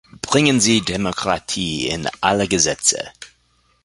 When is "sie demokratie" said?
0.59-1.85